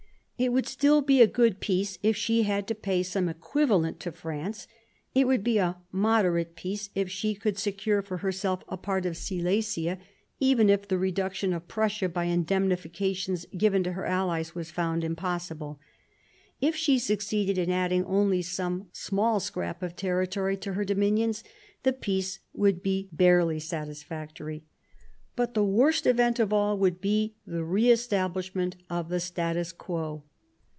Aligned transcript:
It 0.39 0.51
would 0.51 0.65
still 0.65 1.03
be 1.03 1.21
a 1.21 1.27
good 1.27 1.59
peace 1.59 1.99
if 2.01 2.17
she 2.17 2.41
had 2.41 2.65
to 2.67 2.73
pay 2.73 3.03
some 3.03 3.29
equivalent 3.29 3.99
to 3.99 4.11
France. 4.11 4.65
It 5.13 5.27
would 5.27 5.43
be 5.43 5.59
a 5.59 5.77
moderate 5.91 6.55
peace, 6.55 6.89
if 6.95 7.11
she 7.11 7.35
could 7.35 7.59
secure 7.59 8.01
for 8.01 8.17
herself 8.17 8.63
a 8.67 8.75
part 8.75 9.05
of 9.05 9.15
Silesia, 9.15 9.99
even 10.39 10.67
if 10.67 10.79
1760 10.89 10.89
63 10.89 10.89
THE 10.89 10.89
SEVEN 10.89 10.89
YEARS* 10.89 10.89
WAR 10.89 10.89
173 10.89 10.89
the 10.89 10.97
reduction 11.05 11.53
of 11.53 11.67
Prussia 11.67 12.09
by 12.09 12.23
indemnifications 12.25 13.45
given 13.55 13.83
to 13.83 13.91
her 13.91 14.05
allies 14.07 14.55
was 14.55 14.71
found 14.71 15.03
impossible. 15.03 15.79
If 16.59 16.75
she 16.75 16.97
succeeded 16.97 17.59
in 17.59 17.69
adding 17.69 18.03
only 18.05 18.41
some 18.41 18.87
small 18.93 19.39
scrap 19.39 19.83
of 19.83 19.95
territory 19.95 20.57
to 20.57 20.73
her 20.73 20.83
dominions, 20.83 21.43
the 21.83 21.93
peace 21.93 22.39
would 22.55 22.81
be 22.81 23.09
barely 23.11 23.59
satisfactory. 23.59 24.63
But 25.35 25.53
the 25.53 25.63
worst 25.63 26.07
event 26.07 26.39
of 26.39 26.51
all 26.51 26.79
would 26.79 26.99
be 26.99 27.35
the 27.45 27.63
re 27.63 27.91
establish 27.91 28.55
ment 28.55 28.75
of 28.89 29.09
the 29.09 29.19
status 29.19 29.71
quo. 29.71 30.23